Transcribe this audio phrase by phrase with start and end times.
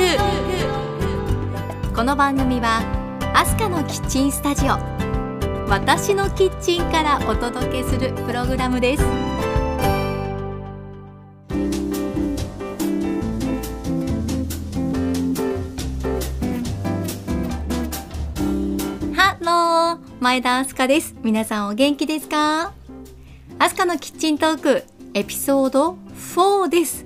[0.00, 2.80] キッチントークこの番組は
[3.34, 4.78] アスカのキッチンスタジオ。
[5.68, 9.04] 私のキッチンからお届けするプログラムです。
[19.14, 20.10] ハロー。
[20.20, 21.14] 前田アスカです。
[21.22, 22.72] 皆さんお元気ですか？
[23.58, 27.04] アスカのキッチントークエピソード4です。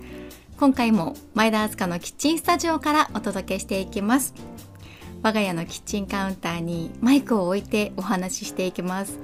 [0.57, 4.35] 今回も前田明日香のキッチンスタジオからお届けしていきます。
[5.23, 9.19] 我が家のキッチンカウンターにマイクを置いてお話ししていきます。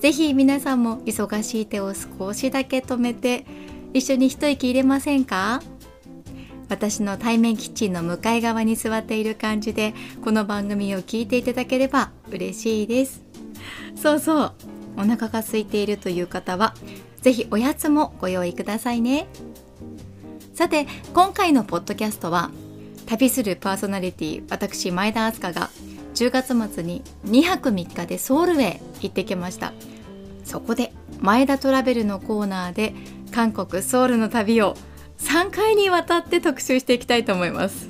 [0.00, 3.44] ぜひ皆さんも忙しい手を少しだけ止めて
[3.92, 5.62] 一緒に一息入れませんか？
[6.70, 9.92] 私の対面キッチンの向かい側に座っている感じで
[10.24, 13.22] この番組を聞いていただければ嬉しいです。
[13.96, 14.52] そうそう。
[14.96, 16.74] お腹が空いているという方は
[17.20, 19.26] ぜひおやつもご用意くださいね。
[20.54, 22.52] さて今回のポッドキャストは
[23.06, 25.70] 旅するパーソナリティ私前田明日香が
[26.14, 29.72] 10月末に2泊3日でソウルへ行ってきました。
[30.44, 32.94] そこで前田トラベルのコーナーで
[33.32, 34.76] 韓国ソウルの旅を
[35.18, 37.88] 3回にわたって特集していきたいと思います。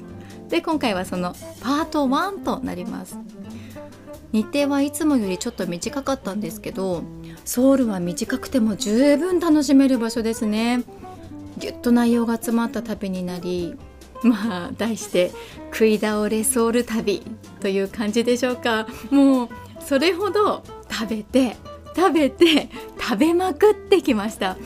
[0.49, 3.19] で今回はそのパート1となります。
[4.33, 7.05] 日程はいつもよりちょっと短かったんですけど
[7.45, 10.83] ソウルは短くても十分楽しめる場所ですね。
[11.65, 13.75] ぎゅっと内容が詰まった旅になり
[14.23, 15.33] まあ題して
[15.73, 17.23] 「食い倒れソウル旅」
[17.61, 18.87] という感じでしょうか。
[19.11, 19.49] もう
[19.81, 21.57] それほど食べて
[21.97, 22.69] 食べて
[23.01, 24.59] 食べまくってきました。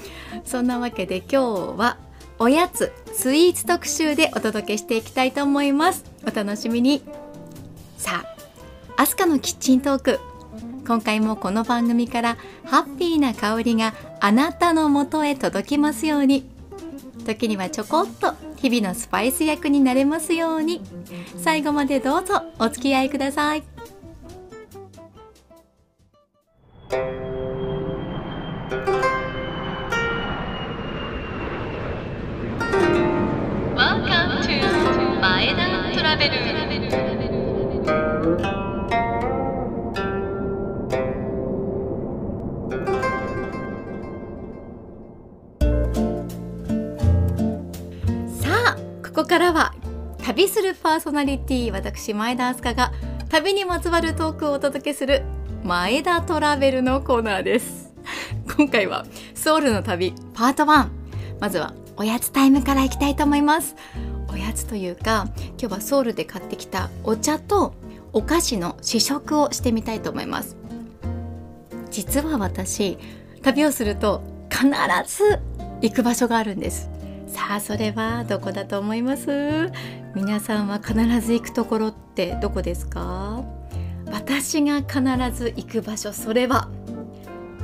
[0.44, 1.98] そんなわけで今日は
[2.40, 6.04] おやつスイーツ特集でお届けしていきたいと思います。
[6.26, 7.02] お楽しみに。
[7.96, 8.24] さ
[8.96, 10.18] あアスカのキッチントーク。
[10.84, 16.57] 今回もこの番組からハッピーな香りがあなたのもとへ届きますように。
[17.28, 20.80] 時にはちょこっと日々のスパイス役になれますように。
[21.36, 23.62] 最後までどうぞお付き合いください。
[35.20, 36.67] 前田トラベル
[50.38, 52.92] 旅するパーソナリティ私前田明日香が
[53.28, 55.24] 旅にまつわるトークをお届けする
[55.64, 57.92] 前田トラベルのコーナーです。
[58.56, 59.04] 今回は
[59.34, 60.88] ソウルの旅パート1
[61.40, 63.74] まずはおやつタイムからいきたいと思います。
[64.32, 65.26] おやつというか
[65.58, 67.74] 今日はソウルで買ってきたお茶と
[68.12, 70.56] お菓子の試食をしてみたいと思います。
[71.90, 72.96] 実は私
[73.42, 74.68] 旅をすると必
[75.04, 75.40] ず
[75.80, 76.88] 行く場所があるんです。
[77.26, 79.70] さあそれはどこだと思います？
[80.14, 83.44] 皆さんは必ず行くところってどこですか？
[84.10, 85.00] 私が必
[85.36, 86.68] ず行く場所それは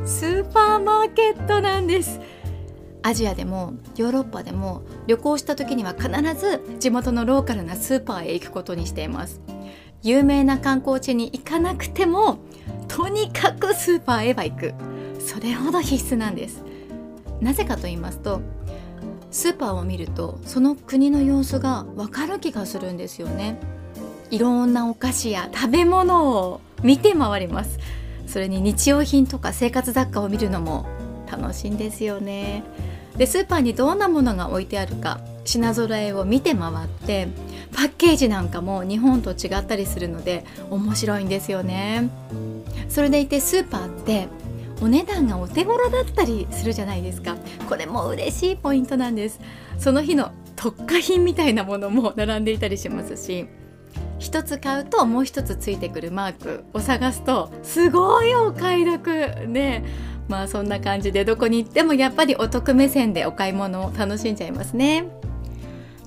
[0.05, 2.21] スーパーマーケットなんです。
[3.03, 9.41] アジアでもヨーロッパでも旅行した時には必ず地元のローカルなスーパーへ行くことにしています。
[10.03, 12.39] 有名な観光地に行かなくても
[12.89, 14.75] とにかくスーパーへは行く。
[15.19, 16.63] それほど必須なんです。
[17.41, 18.41] なぜかと言いますと
[19.35, 23.59] スーパーを見るとその国の様子がわかる気がするんですよね。
[24.31, 27.81] いろんなお菓子や食べ物を見て回ります。
[28.29, 30.87] それに日用品とか生活雑貨を見るのも
[31.29, 32.63] 楽しいんですよね。
[33.17, 37.27] でスーパーにどんなものが置いてあるか品揃えを見て回って
[37.73, 42.09] パッケージなんかも日本と違ったりするので面白いんですよね。
[42.89, 44.29] それでいてスーパーって
[44.85, 47.37] お値段がお手頃だったりするじゃないですか。
[47.71, 49.41] これも嬉しいポイントなんです。
[49.79, 53.47] その日の特価品みたいなものも並んでいたりしますし
[54.19, 59.85] 一つ買うともう一つついてくるマークを探すとすごいお買い得ね。
[60.29, 65.07] まあそんな感じでどこに行ってもやっぱりお得目線でお買い物を楽しんじゃいますね。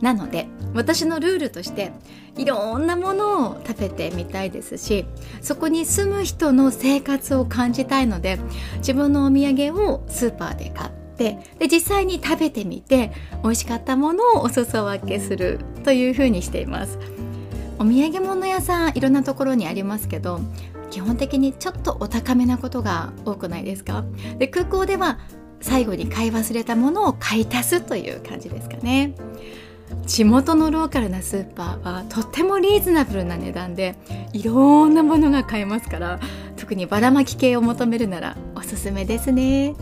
[0.01, 1.91] なので私のルールとして
[2.37, 5.05] いろんなものを食べてみたいですし
[5.41, 8.37] そこに住む人の生活を感じたいので
[8.77, 13.11] 自分のお土産をスーパーで買ってで実際に食べてみて
[13.43, 16.99] 美味しかったものをお裾分けするというふうにしています。
[17.79, 20.39] お土産物屋さんいろんなところにありますけど
[20.89, 24.03] 基本的にちょっとお高めなことが多くないですか？
[24.39, 25.19] で空港では
[25.59, 29.13] 最後に買い忘れたものを買い足すという感じですかね。
[30.05, 33.95] 地元のローカルなスーパーはとってもリーズナブルな値段で
[34.33, 36.19] いろんなものが買えますから
[36.55, 39.75] 特にばらまき系を求めるならおすすめですね。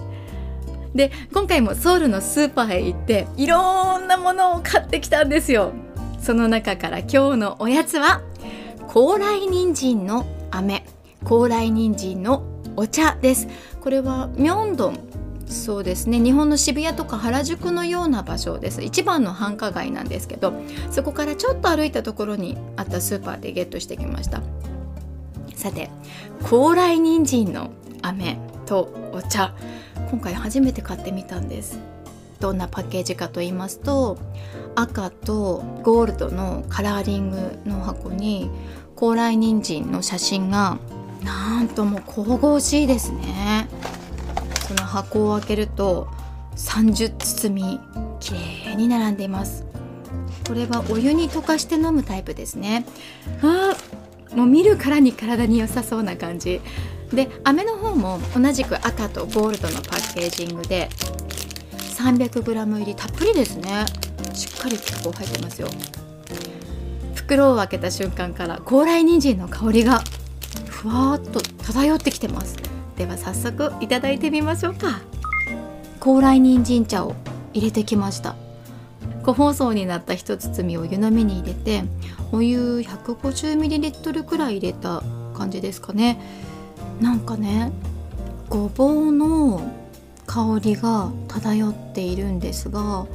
[0.93, 5.73] で今回もソウルのスーパーへ行っていろんなものを買ってきたんですよ。
[6.19, 8.21] その中から今日のおやつは
[8.87, 10.85] 高麗人参の飴。
[11.23, 12.43] 高麗人参の
[12.75, 13.47] お茶です。
[13.81, 14.93] これは明洞
[15.55, 16.19] そうですね。
[16.19, 18.83] 日本の渋谷とか原宿のような場所です。
[18.83, 20.53] 一番の繁華街なんですけど
[20.91, 24.41] そこからちょっと歩いたところにあったスーパーでゲットしてきました。
[25.55, 25.89] さて
[26.43, 27.71] 高麗人参の
[28.01, 29.55] 飴とお茶。
[30.11, 31.79] 今回初めて買ってみたんです。
[32.39, 34.17] どんなパッケージかと言いますと
[34.75, 38.51] 赤とゴールドのカラーリングの箱に
[38.95, 40.77] 高麗人参の写真が
[41.23, 43.67] なんとも神々しいですね。
[44.85, 46.07] 箱を開けると
[46.55, 47.79] 30包み
[48.19, 49.65] きれいに並んでいます。
[50.47, 52.85] これはお湯に溶かして飲むタイプですね。
[53.41, 53.75] あ
[54.35, 56.61] もう見るからに体に良さそうな感じ。
[57.13, 60.89] で飴の方も同じく赤とゴールドのパッケージングで
[61.97, 63.85] 300g 入りたっぷりですね。
[64.33, 65.67] しっかり結構入ってますよ。
[67.13, 70.03] 袋を開けた瞬間から高麗人参の香りが
[70.67, 72.55] ふわーっと漂ってきてます
[72.97, 75.01] では早速いただいてみましょうか。
[75.99, 77.15] 高麗人参茶を
[77.53, 78.35] 入れてきました。
[79.23, 81.83] 個包装になった一包みを湯飲みに入れて
[82.31, 85.03] お湯 150ml くらい入れた
[85.35, 86.19] 感じですかね。
[87.01, 87.71] なんかね
[88.49, 89.61] ごぼうの
[90.27, 93.05] 香りが漂っているんですが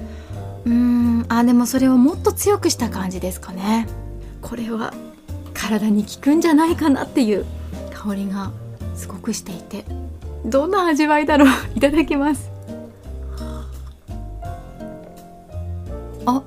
[0.64, 3.86] うーんあでもそれをもっと強くした感じですかね。
[4.42, 4.92] これは
[5.54, 7.44] 体に効くんじゃないかなっていう
[7.92, 8.50] 香りが
[9.00, 9.84] すごくしていて
[10.44, 11.48] どんな味わいだろう？
[11.74, 12.50] いただきます。
[16.26, 16.42] あ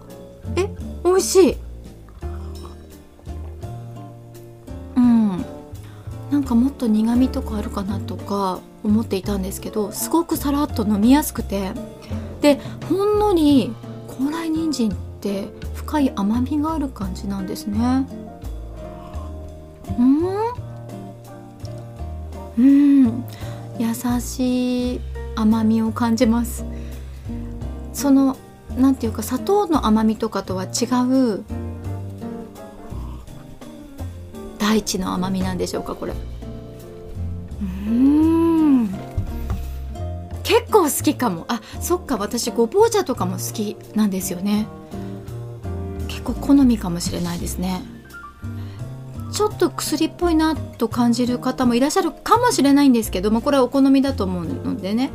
[0.56, 0.70] え
[1.04, 1.58] 美味しい。
[4.96, 5.46] うん。
[6.30, 11.72] なんかもっと苦味とかあるかなとか思っていたんですけどすごくさらっと飲みやすくて。
[12.42, 12.60] で
[12.90, 13.74] ほんのり
[14.08, 18.06] 高麗人参って深い甘みがある感じなんですね。
[19.98, 20.43] うん。
[22.58, 23.26] うん。
[23.80, 25.02] 優しい
[25.36, 26.66] 甘みを感じます。
[27.94, 28.38] その
[28.78, 30.86] なんていうか砂糖の甘みとかとは違
[31.36, 31.44] う
[34.58, 36.14] 大地の甘みなんでしょうかこれ。
[37.62, 38.88] うん。
[40.44, 41.46] 結構好きかも。
[41.48, 44.68] あそっか私ごぼう茶とかも好きなんですよね。
[46.08, 47.82] 結構好みかもしれないですね。
[49.34, 55.10] ちょっと薬っぽいなと感じる方もいらっしゃるかもしれないんですけど、まあ、これはお好みだと思うのでね。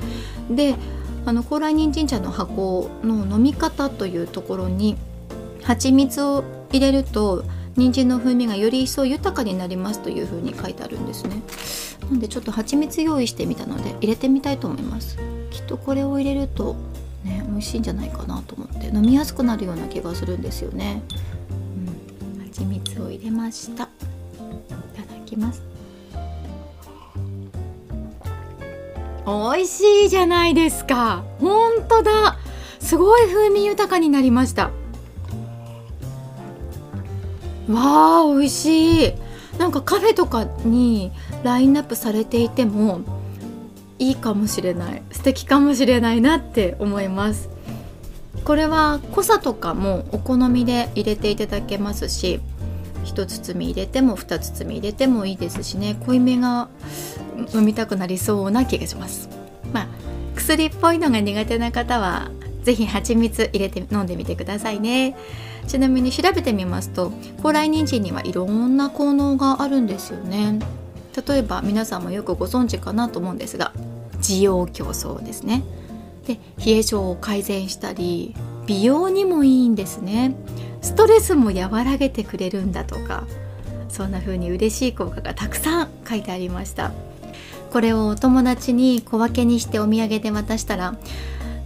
[0.51, 0.75] で
[1.25, 4.97] あの高麗人参茶の箱の飲み方というところに
[5.63, 7.45] 蜂蜜を入れると
[7.77, 11.43] 人参の風味がより一層豊かになりますというふうに書いてあるんですね。
[12.11, 15.17] なんでちょっと蜂蜜用意してみたので入れてみたいと思います。
[15.51, 16.75] きっとこれを入れると
[17.25, 21.03] ね美味しいんじゃないかなと思って飲みやすくなるような気がするんですよね、
[22.37, 23.89] うん、蜂蜜を入れました。
[25.29, 25.63] きます。
[29.27, 31.23] 美味しいじゃないですか。
[31.39, 32.39] 本当だ。
[32.81, 34.71] すごい風味豊かになりました。
[37.69, 39.13] わあ美味しい。
[39.59, 41.13] なんかカフェとかに
[41.43, 43.01] ラインナップされていても
[43.99, 45.03] いいかもしれない。
[45.13, 47.51] 素敵かもしれないなって思います。
[48.45, 52.41] これは濃さとかもお好みで入れていただけますし
[53.09, 55.97] 1包み入れても2包み入れてもいいですしね。
[56.07, 56.69] 濃いめが
[57.55, 59.29] 飲みたくなりそうな気がします。
[59.73, 59.89] まあ
[60.37, 62.31] 薬っぽいのが苦手な方は
[62.63, 65.17] 是非蜂蜜入れて飲んでみてくださいね。
[65.67, 67.13] ちなみに調べてみますと
[67.43, 70.59] 高麗人参にはいろんな効能があるんですよね。
[71.29, 73.73] 例えば皆さんもよくご存知かなと思うんですが
[74.21, 75.65] 滋養強壮ですね。
[76.27, 78.35] で冷え性を改善したり
[78.69, 80.37] 美容にもいいんですね。
[80.83, 83.25] ストレスも和らげてくれるんだとか
[83.89, 86.93] そんな風に嬉しい効果がたくさん書いてありました。
[87.73, 90.97] これをお友達に小分けにしてお土産で渡したら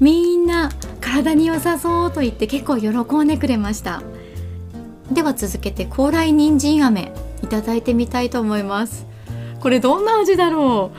[0.00, 4.02] みんな体に良さそうと言って結構喜んでくれました。
[5.11, 9.06] では続けて高麗人参飴いただいてみたいと思います。
[9.61, 10.92] これどんな味だろ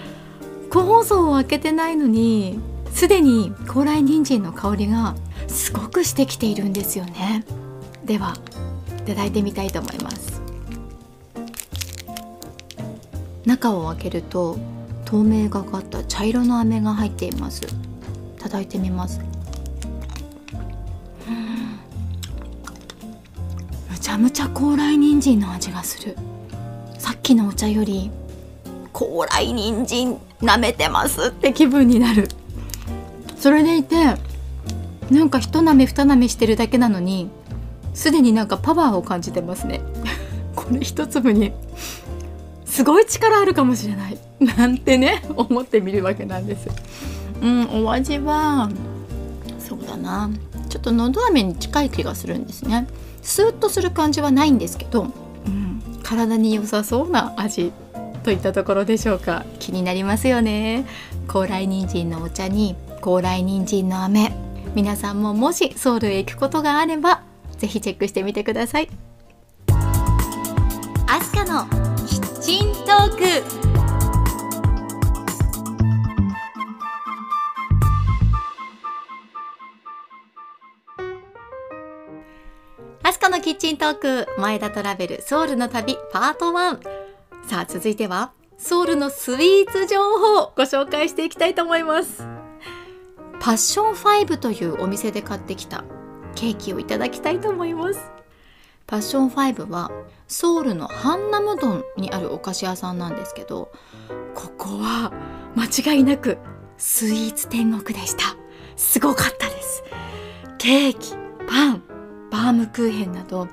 [0.67, 0.69] う？
[0.69, 2.59] 個包装を開けてないのに
[2.93, 5.15] すでに高麗人参の香りが
[5.47, 7.43] すごくしてきているんですよね。
[8.05, 8.35] では
[8.99, 10.41] いただいてみたいと思います。
[13.45, 14.57] 中を開けると
[15.03, 17.63] 透明がかった茶色の飴が入っています。
[17.63, 17.67] い
[18.39, 19.19] ただいてみます。
[23.89, 26.15] むちゃむちゃ高麗人参の味がする。
[26.99, 28.11] さっきのお茶より
[28.93, 32.29] 高麗人参舐めてますって気分になる。
[33.43, 33.95] それでいて
[35.11, 37.29] なんか一舐め二舐めしてるだけなのに
[37.93, 39.81] すでになんかパワーを感じてますね。
[40.55, 41.51] これ一粒に。
[42.63, 44.17] すごい力あるかもしれない。
[44.39, 46.69] なんてね思ってみるわけなんです。
[47.41, 48.69] うんお味は
[49.59, 50.29] そうだな。
[50.69, 52.87] ちょっとのど飴に近い気がするんですね。
[53.21, 55.07] スーッとする感じはないんですけど、
[55.45, 57.73] うん、体に良さそうな味
[58.23, 59.43] といったところでしょうか。
[59.59, 60.85] 気になりますよね。
[61.27, 64.31] 高麗人参のお茶に高麗人参の飴。
[64.75, 67.21] 皆さんももしソウルへ行くことがあれば
[67.57, 68.89] ぜひチェックしてみてください。
[71.07, 71.65] アスカの
[72.07, 73.23] キッチントーク。
[83.03, 86.79] アスカのキッチントーク前田トラベルソウルの旅パート1
[87.49, 92.32] さあ続いてはソウルのスイーツ情報をご紹介していきたいと思います。
[93.43, 95.83] パッション5というお店で買ってきた
[96.33, 97.99] ケーキをいただきたいと思います。
[98.87, 99.91] パッション5は
[100.29, 103.73] ソウルのハンナムドンにあるお菓子屋さんなんですけど
[104.33, 105.11] ここは
[105.57, 106.37] 間違いなく
[106.77, 108.37] スイーツ天国でした。
[108.77, 109.83] すごかったです。
[110.57, 111.11] ケーキ
[111.45, 111.83] パン
[112.31, 113.49] バームクーヘンなど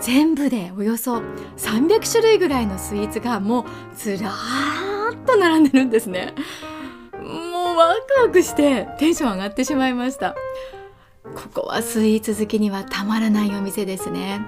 [0.00, 1.18] 全部でおよそ
[1.58, 6.32] 300種類ぐらいのスイーツがもうずらーっと並んでるんですね。
[8.06, 10.34] クワクしてテンション上がってしまいました。
[11.34, 14.40] ここはスイーツ好きにはたまらないお店ですね。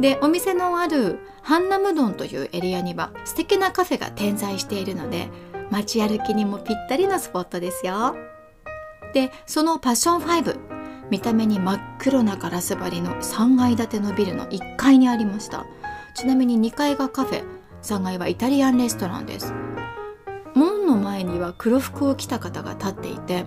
[0.00, 5.28] でお店のあるハンナムドンというエリアには素敵なカフェが点在しているので
[5.70, 8.16] 街歩きにもぴったりのスポットですよ。
[9.12, 10.58] でそのパッション5
[11.10, 15.66] 見た目に真っ黒なガラス張りの3階建てのビルの1階にありました。
[16.14, 17.44] ちなみに2階がカフェ
[17.82, 19.52] 3階はイタリアンレストランです。
[20.54, 23.44] 門の前には黒服を着た方が立っていて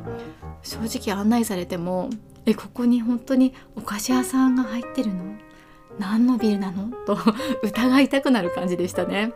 [0.63, 2.09] 正直案内されても
[2.45, 5.35] えここに本当にお菓子屋さんが入ってるの？
[5.99, 6.91] 何のビルなの？
[7.05, 7.17] と
[7.63, 9.33] 疑いたくなる感じでしたね。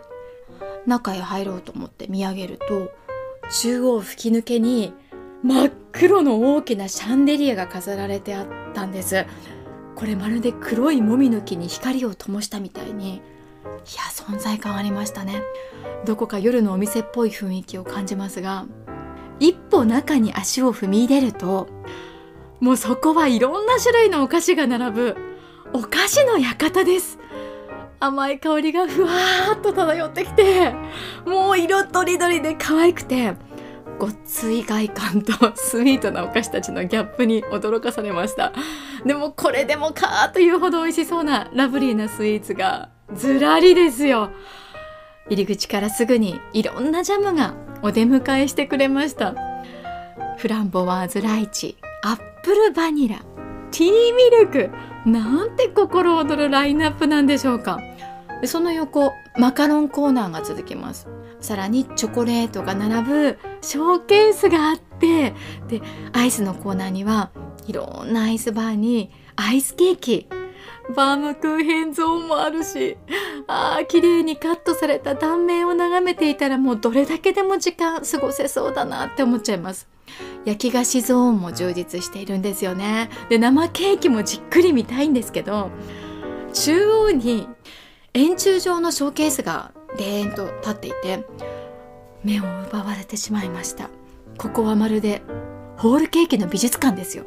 [0.85, 2.91] 中へ入ろうと思って見上げると
[3.61, 4.93] 中央吹き抜けに
[5.43, 9.25] 真っ黒の大きなシャンデリアが飾られてあったんです。
[9.95, 13.21] これまるで黒いもみの木に光を灯したみたいに
[13.95, 15.41] や存在感ありましたね。
[16.05, 18.65] どこか夜のお店っぽい雰囲気を感じますが
[19.39, 21.67] 一歩中に足を踏み入れると
[22.59, 25.17] もうそこはいろんな種類のお菓子が並ぶ
[25.73, 27.19] お菓子の館です。
[28.01, 30.73] 甘い香りがふわーっと漂ってきて
[31.25, 33.35] もう色とりどりで可愛くて
[33.97, 38.53] ごっつい外観とスイートなお菓子たちのギャップに驚かされました。
[39.05, 44.29] でもこれでもかというほど美味しそうなラブリーなスイーツがずらりですよ。
[45.29, 49.35] 入り口からすぐにいろんなジャムがお出迎えしてくれました。
[50.37, 53.17] フランボワーズライチアップルバニラ
[53.71, 54.69] ティーミルク
[55.05, 57.79] なんて心躍るラインナップなんでしょうか。
[58.45, 61.07] その横マカロンコーナーが続きます。
[61.41, 65.33] さらにチョコレートが並ぶショーケースがあって
[65.67, 67.31] でアイスのコーナーには
[67.65, 70.27] いろんなアイスバーにアイスケーキ
[70.95, 72.97] バームクーヘンゾーンもあるし
[73.47, 79.87] あー綺麗にカットされた断面を眺めていたらもうどれだけでも時間過ごせそうだなって思っちゃいます。
[80.45, 83.09] 焼き菓子ゾーンも充実しているんですよね。
[83.29, 85.69] で生ケーキもじっくり見たいんですけど
[86.53, 87.47] 中央に
[88.13, 91.23] 円柱状のショーケースがでーんと立っていて
[92.23, 93.89] 目を奪われてしまいました。
[94.37, 95.21] ここはまるで
[95.77, 97.25] ホールケーキの美術館ですよ。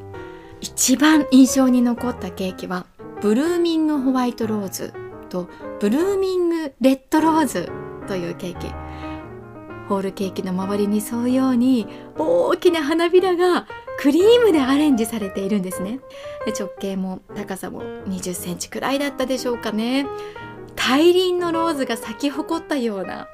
[0.61, 2.87] 一番印象に残ったケーキは
[3.23, 4.93] ブルーミングホワイトローズ
[5.31, 5.49] と
[5.79, 7.71] ブルーミングレッドローズ
[8.09, 8.67] というケーキ。
[9.89, 11.87] ホールケーキの周りに沿うように
[12.19, 13.69] 大きな花びらが
[14.01, 16.01] クリームでアレンジされているんですね。
[16.47, 20.05] で直径も高さも20センチくらいだったでしょうかね。
[20.75, 23.29] 大輪のローズが咲き誇ったような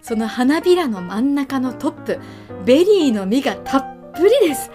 [0.00, 2.18] その花びらの真ん中のトップ
[2.64, 4.68] ベリーの実がたっぷりです。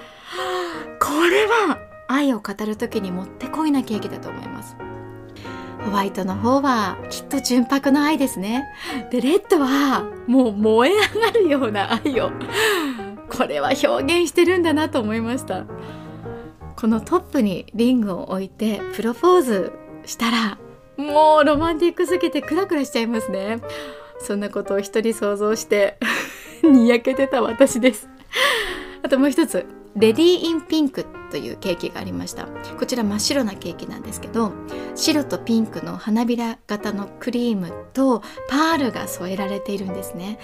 [1.02, 4.76] これは愛を語る時にもってこいなケーキだと思います。
[5.86, 8.68] ホワイトの方はきっと純白の愛ですね。
[9.12, 12.32] でレッドはもう燃え上がるような愛を
[13.30, 15.66] これは表現してるんだなと思いました。
[16.76, 19.72] このトップにリングを置いてプロポーズ
[20.06, 20.58] したら
[20.98, 23.60] もうロマンティックすぎてクラクラしちゃいますね。
[24.20, 25.98] そんなことを一人想像して
[26.64, 28.10] にやけてた私です。
[29.04, 29.77] あともう一つ。
[29.98, 32.46] レディー・イン・ピンクというケーキがありました。
[32.80, 34.54] こちら真っ白なケーキなんですけど
[34.96, 40.40] 白とピンクの花びら型のクリームとパールが添えられているんですね。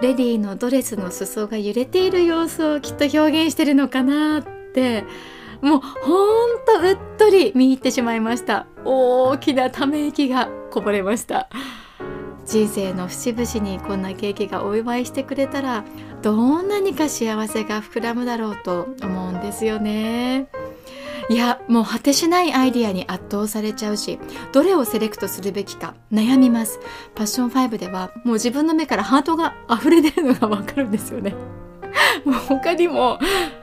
[0.00, 4.42] レディーのドレスの裾が揺れている様子をきっと表現してるのかなっ
[4.72, 5.04] て
[5.60, 8.66] もうほんとうっとり見入ってしまいました。
[8.84, 11.48] 大きなため息がこぼれました。
[12.46, 15.84] 人生の節々にこんなケーキがお祝いしてくれたら
[16.22, 20.48] どんなにか幸せが膨らむだろうと思うんですよね。
[21.30, 24.18] いやもう果てしないアイディアに圧倒されちゃうし
[24.52, 26.80] どれをセレクトするべきか悩みます。
[27.14, 31.34] パッション5ではもう自分の目からハートが溢れ出るのがわかるんですよね。
[32.24, 33.18] もう他にも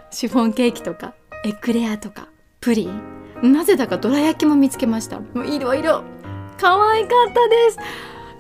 [0.10, 1.14] シフォンケーキとか
[1.46, 2.86] エクレアとかプリ
[3.44, 5.20] ンなぜだかどら焼きも見つけました。
[5.20, 6.04] もういろいろ。
[6.60, 7.78] 可愛かったです。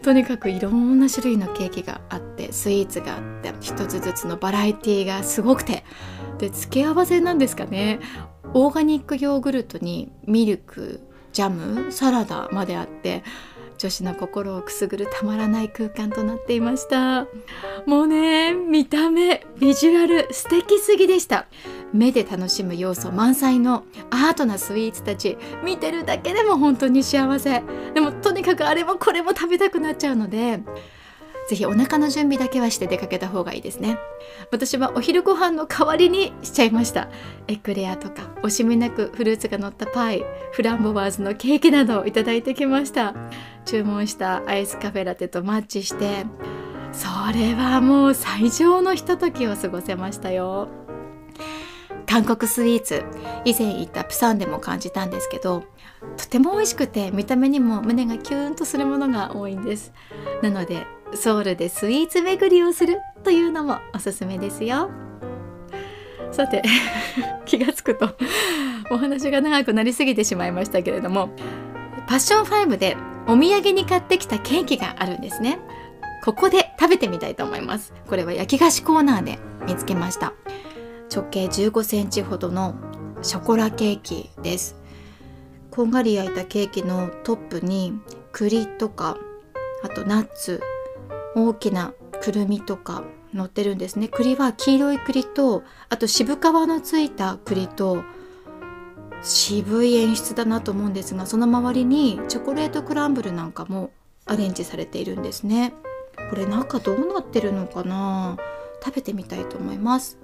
[0.02, 5.84] とにかくいろんな種類のケーキがあってスイーツがあって一つずつのバラエティーがすごくて。
[6.38, 8.00] で付け合わせなんですかね。
[8.56, 11.00] オーガニックヨーグルトにミルク
[11.34, 13.24] ジャムサラダまであって
[13.78, 17.28] 女子の心をくすぐるたまらない空間となっていました。
[17.86, 21.46] もうね見た目ビジュアル素敵すぎでした。
[21.94, 27.62] 目で楽しむ要素満載のアートなスイーツたち見てるだけでも本当に幸せ。
[27.94, 28.12] でも
[28.42, 30.60] にかくあれもこれも食べたくなっちゃうので
[31.50, 33.98] ぜひお腹の準備だけはして出かけた方がいいですね。
[34.52, 37.10] 私はお昼ご飯の代わりにしちゃいました。
[37.48, 43.14] エクレアとか惜しみなくフルーツが乗ったパイフランボワーズのケーキなどをいただいてきました。
[43.66, 46.26] 注文したアイスカフェラテとマッチして
[46.94, 50.70] それはもう最上のひとときを過ごせましたよ。
[52.06, 53.04] 韓国スイーツ。
[53.46, 55.64] 以前行ったプサンでも感じたんですけど
[56.18, 59.94] とても美味しくて見た目にも胸がキューンとするものが多いんです。
[60.42, 64.90] なのでソウルでスイーツ巡りをするというのもおすすめですよ。
[66.32, 66.64] さて
[67.46, 68.16] 気がつくと
[68.90, 71.30] お話が長くなりすぎてしまいましたけれども
[72.08, 72.96] パッション5で
[73.28, 75.60] お土産に買ってきたケーキがあるんですね。
[76.24, 77.94] ここで食べてみたいと思います。
[78.08, 80.34] これは焼き菓子コーナーで見つけました。
[81.14, 82.76] 直径15センチほどの
[83.22, 84.81] ショコラケーキです。
[85.72, 87.98] こんがり焼いたケーキのトップに
[88.34, 89.18] 栗とか
[89.84, 90.62] あとナッツ
[91.34, 93.04] 大きなくるみとか
[93.34, 94.10] 乗ってるんですね。
[94.10, 98.04] 栗は黄色い栗とあと渋皮のついた栗と
[99.22, 103.92] 渋い演出だなと思うんですがその周りにチョコレートクランブルなんかも
[104.26, 105.74] アレンジされているんですね。
[106.30, 108.36] これ中どうなってるのかな？
[108.84, 110.20] 食べてみたいと思います。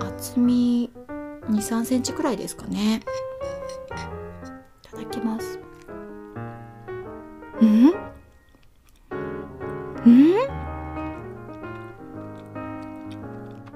[0.00, 0.90] 厚み
[1.48, 3.02] 2、3センチくらいですかね。
[5.04, 5.58] だきます。
[7.60, 7.92] うん？
[10.04, 10.08] う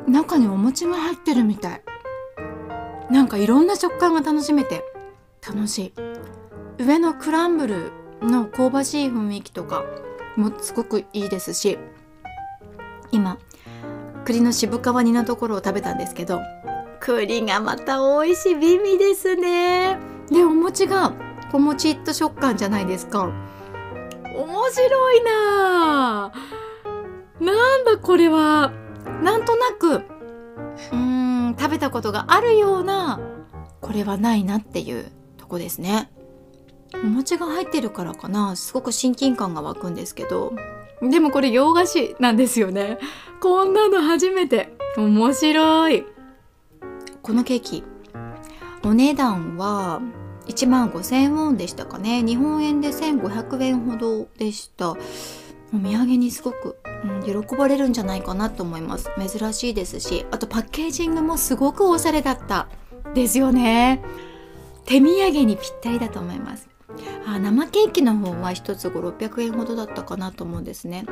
[0.09, 0.13] ん？
[0.13, 1.83] 中にお餅が入ってるみたい。
[3.11, 4.85] なんかいろんな食感が楽しめて
[5.47, 5.93] 楽し
[6.79, 6.83] い。
[6.83, 9.85] 上のクランブルの香ばしい雰囲気とか
[10.37, 11.79] もすごくいいですし
[13.13, 13.39] 今
[14.25, 16.41] 栗の渋皮煮のところを食べたんですけど
[17.01, 19.99] 栗がまた美味しい美味ですね。
[20.31, 21.13] でお餅が
[21.53, 23.31] こもちっと食感じゃないですか。
[24.35, 26.33] 面白いな。
[27.41, 28.73] なんだこれは。
[29.23, 33.21] なんとなくうーん食べたことがあるような
[33.81, 36.11] これはないなっていうとこですね。
[36.95, 38.57] お餅が入ってるからかな。
[38.57, 40.53] すごく親近感が湧くんですけど。
[41.03, 42.99] でもこれ洋菓子なんですよね。
[43.41, 44.77] こんなの初めて。
[44.97, 46.07] 面白い。
[47.23, 47.85] このケーキ
[48.87, 50.01] お値段は
[50.47, 52.23] 1万5000ウォンでしたかね。
[52.23, 54.91] 日本円で1500円ほどでした。
[54.91, 54.97] お
[55.73, 59.11] 土産にすごく、うん、喜ばれるんじゃないかなと思います。
[59.19, 62.69] 珍しいですしあとパッケージングもすごくおしゃれだった
[63.13, 64.05] ですよね。
[64.85, 66.69] 手土産にぴったりだと思います。
[67.27, 71.07] あ生ケーキの方は1つ5600円ほどだったかなと思うんですね。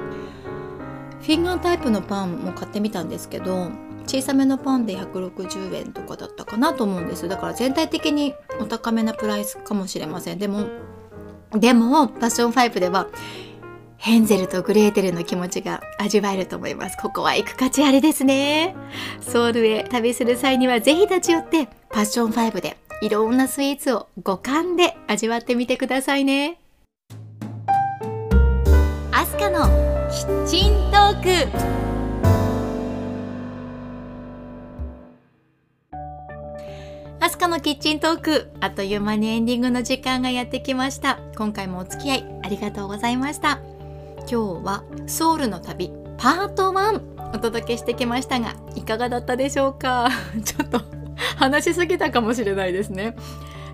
[1.23, 3.73] フィンガータイプのパンも買ってみたんですけど
[4.07, 7.29] 小さめのパンで160円とかだったかなと思うんです。
[7.29, 10.39] だから全体的にお高めなプライスかもしれません。
[10.39, 10.67] でも
[11.53, 13.07] でもパッション5では
[13.97, 16.97] ヘンゼルとグレーテルの気持ちが味わえると思います。
[17.01, 18.77] ここは行く価値ありですね。
[19.21, 26.59] ソウルへ旅する際にはぜひ立ち寄ってパッション5でいろんなスイーツを五感で味わってみてくださいね。
[29.13, 29.69] アスカの
[30.11, 31.94] キッチントーク。
[37.25, 38.51] アスカのキッチントーク。
[38.61, 41.19] あっという間にエンディングの時間がやってきました。
[41.39, 43.61] 今回もお付き合いありがとうございました。
[44.31, 50.11] 今日はソウルの旅パート1お届けしてきましたがいかがだったでしょうか？
[50.45, 50.83] ちょっと
[51.39, 53.17] 話しすぎたかもしれないですね。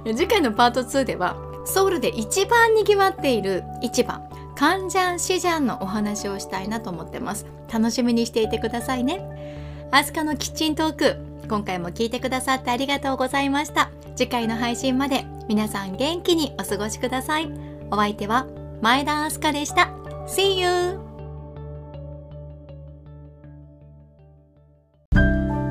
[0.05, 1.35] 次回のパート2では
[1.65, 4.21] ソウルで一番にぎわっている市場
[4.55, 7.47] カンジャンシジャンのお話をしたいなと思ってます。
[7.69, 9.89] 楽しみにしていてくださいね。
[9.91, 11.30] アスカのキッチントーク。
[11.51, 13.91] 今回も聞いてくださってありがとうございました。
[14.15, 17.51] 次回の配信まで皆さん元気にお過ごしください。
[17.91, 18.47] お相手は
[18.81, 19.91] 前田明日香でした。
[20.29, 21.01] See you!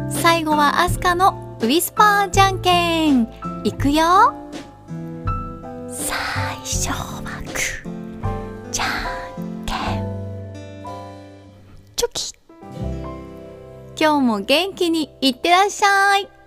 [0.10, 3.22] 最後はアスカのウィスパーじゃんけん。
[3.64, 4.34] いくよ。
[5.88, 9.78] 最初はグーじゃんけん。
[11.96, 12.39] チョキ。
[14.02, 16.39] 今日も元気にいってらっしゃい。